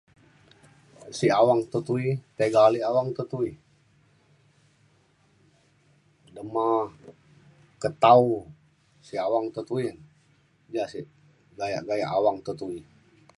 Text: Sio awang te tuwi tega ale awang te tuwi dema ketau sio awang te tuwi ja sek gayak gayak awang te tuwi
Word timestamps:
Sio 1.17 1.31
awang 1.41 1.61
te 1.71 1.77
tuwi 1.87 2.07
tega 2.37 2.59
ale 2.67 2.79
awang 2.89 3.09
te 3.17 3.23
tuwi 3.31 3.51
dema 6.35 6.65
ketau 7.81 8.25
sio 9.05 9.19
awang 9.27 9.47
te 9.55 9.61
tuwi 9.69 9.87
ja 10.73 10.83
sek 10.91 11.05
gayak 11.57 11.83
gayak 11.89 12.13
awang 12.17 12.37
te 12.45 12.51
tuwi 12.59 12.79